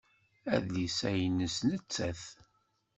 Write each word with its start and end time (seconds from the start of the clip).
Adlis-a 0.55 1.11
nnes 1.29 1.57
nettat. 1.67 2.23